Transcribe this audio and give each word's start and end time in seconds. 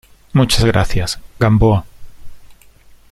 muchas 0.33 0.65
gracias, 0.65 1.19
Gamboa. 1.39 1.85